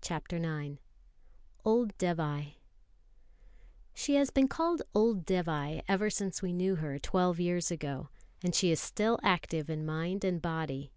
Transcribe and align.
CHAPTER 0.00 0.36
IX 0.38 0.78
Old 1.62 1.94
Dévai 1.98 2.54
SHE 3.92 4.14
has 4.14 4.30
been 4.30 4.48
called 4.48 4.80
"Old 4.94 5.26
Dévai" 5.26 5.82
ever 5.86 6.08
since 6.08 6.40
we 6.40 6.54
knew 6.54 6.76
her, 6.76 6.98
twelve 6.98 7.38
years 7.38 7.70
ago; 7.70 8.08
and 8.42 8.54
she 8.54 8.70
is 8.70 8.80
still 8.80 9.18
active 9.22 9.68
in 9.68 9.84
mind 9.84 10.24
and 10.24 10.40
body. 10.40 10.90